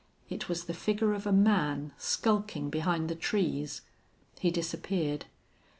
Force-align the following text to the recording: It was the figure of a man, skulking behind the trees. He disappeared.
It 0.31 0.49
was 0.49 0.63
the 0.65 0.73
figure 0.73 1.13
of 1.13 1.27
a 1.27 1.31
man, 1.31 1.93
skulking 1.95 2.71
behind 2.71 3.07
the 3.07 3.13
trees. 3.13 3.81
He 4.39 4.49
disappeared. 4.49 5.25